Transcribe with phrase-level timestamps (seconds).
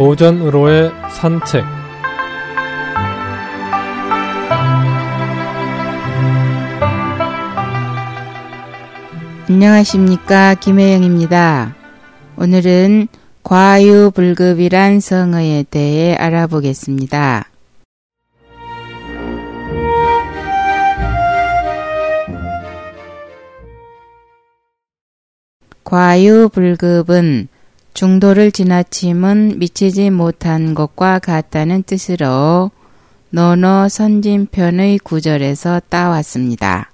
[0.00, 1.62] 오전으로의 산책
[9.50, 11.76] 안녕하십니까 김혜영입니다.
[12.38, 13.08] 오늘은
[13.42, 17.50] 과유불급이란 성어에 대해 알아보겠습니다.
[25.84, 27.48] 과유불급은
[27.94, 32.70] 중도를 지나침은 미치지 못한 것과 같다는 뜻으로
[33.30, 36.90] 논어 선진편의 구절에서 따왔습니다.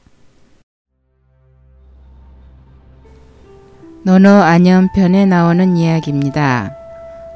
[4.02, 6.76] 논어 안연편에 나오는 이야기입니다.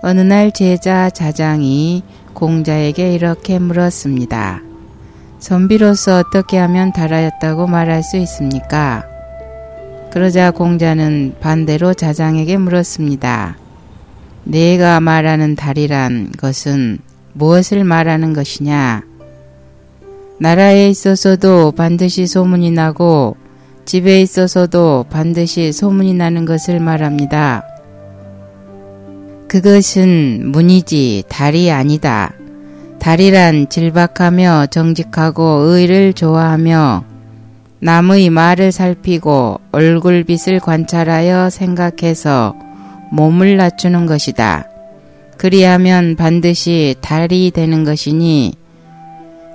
[0.03, 2.03] 어느 날 제자 자장이
[2.33, 4.63] 공자에게 이렇게 물었습니다.
[5.41, 9.10] 선비로서 어떻게 하면 달하였다고 말할 수 있습니까?
[10.11, 13.57] 그러자 공자는 반대로 자장에게 물었습니다.
[14.45, 16.99] 내가 말하는 달이란 것은
[17.33, 19.05] 무엇을 말하는 것이냐?
[20.39, 23.37] 나라에 있어서도 반드시 소문이 나고
[23.85, 27.65] 집에 있어서도 반드시 소문이 나는 것을 말합니다.
[29.47, 32.33] 그것은 문이지 달이 아니다.
[32.99, 37.10] 달이란 질박하며 정직하고 의를 좋아하며
[37.83, 42.55] 남의 말을 살피고 얼굴빛을 관찰하여 생각해서
[43.11, 44.69] 몸을 낮추는 것이다.
[45.39, 48.53] 그리하면 반드시 달이 되는 것이니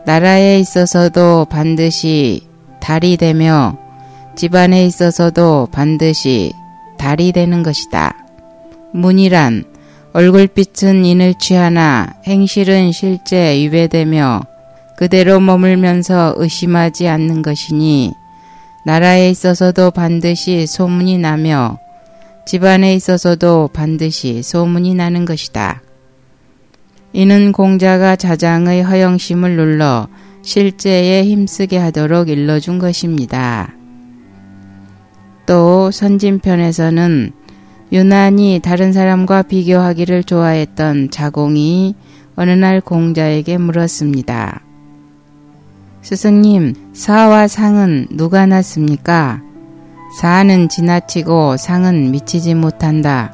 [0.06, 2.42] 나라에 있어서도 반드시
[2.80, 3.78] 달이 되며
[4.36, 6.52] 집안에 있어서도 반드시
[6.98, 8.16] 달이 되는 것이다.
[8.92, 9.66] 문이란
[10.14, 14.42] 얼굴빛은 인을 취하나 행실은 실제 위배되며
[14.98, 18.14] 그대로 머물면서 의심하지 않는 것이니
[18.86, 21.80] 나라에 있어서도 반드시 소문이 나며
[22.46, 25.82] 집안에 있어서도 반드시 소문이 나는 것이다.
[27.14, 30.08] 이는 공자가 자장의 허영심을 눌러
[30.44, 33.74] 실제에 힘쓰게 하도록 일러준 것입니다.
[35.46, 37.32] 또 선진편에서는
[37.92, 41.96] 유난히 다른 사람과 비교하기를 좋아했던 자공이
[42.36, 44.65] 어느 날 공자에게 물었습니다.
[46.06, 49.42] 스승님, 사와 상은 누가 났습니까?
[50.22, 53.34] 사는 지나치고 상은 미치지 못한다.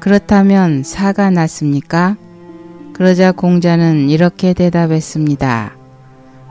[0.00, 2.16] 그렇다면 사가 낫습니까?
[2.94, 5.72] 그러자 공자는 이렇게 대답했습니다.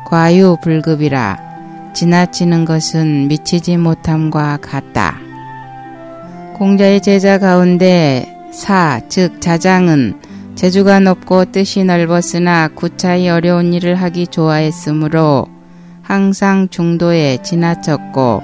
[0.05, 1.39] 과유불급이라
[1.95, 5.17] 지나치는 것은 미치지 못함과 같다.
[6.53, 10.19] 공자의 제자 가운데 사, 즉 자장은
[10.55, 15.47] 재주가 높고 뜻이 넓었으나 구차히 어려운 일을 하기 좋아했으므로
[16.01, 18.41] 항상 중도에 지나쳤고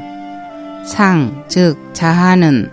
[0.85, 2.71] 상, 즉 자하는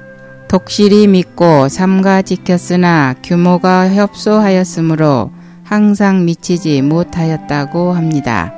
[0.49, 5.33] 독실히 믿고 삼가 지켰으나 규모가 협소하였으므로
[5.65, 8.53] 항상 미치지 못하였다고 합니다.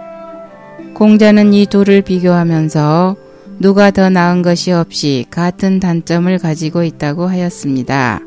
[0.92, 3.16] 공자는 이 둘을 비교하면서
[3.60, 8.20] 누가 더 나은 것이 없이 같은 단점을 가지고 있다고 하였습니다.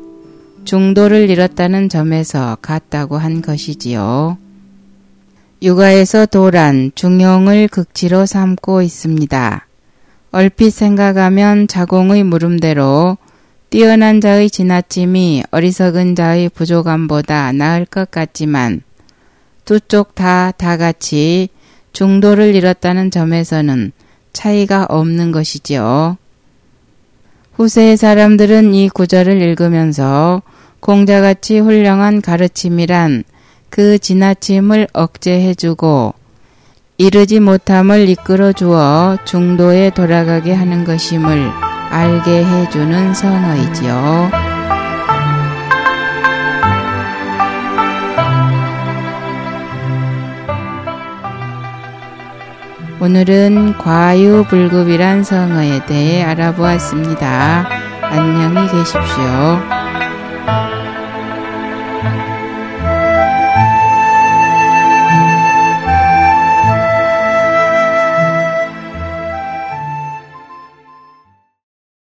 [0.64, 4.38] 중도를 잃었다는 점에서 같다고 한 것이지요.
[5.62, 9.66] 육아에서 도란 중용을 극치로 삼고 있습니다.
[10.32, 13.18] 얼핏 생각하면 자공의 물음대로
[13.68, 18.82] 뛰어난 자의 지나침이 어리석은 자의 부족함보다 나을 것 같지만
[19.64, 21.48] 두 쪽 다 다같이
[21.92, 23.92] 중도를 잃었다는 점에서는
[24.32, 26.16] 차이가 없는 것이지요.
[27.60, 30.40] 후세의 사람들은 이 구절을 읽으면서
[30.80, 33.24] 공자같이 훌륭한 가르침이란
[33.68, 36.14] 그 지나침을 억제해주고
[36.96, 41.50] 이르지 못함을 이끌어 주어 중도에 돌아가게 하는 것임을
[41.90, 44.49] 알게 해주는 선어이지요.
[53.02, 57.66] 오늘은 과유불급이란 성어에 대해 알아보았습니다.
[58.02, 59.58] 안녕히 계십시오.